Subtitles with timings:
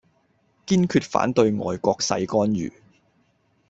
[0.65, 2.73] 堅決反對外國勢干預